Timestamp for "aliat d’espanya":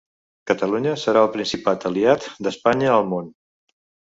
1.91-2.91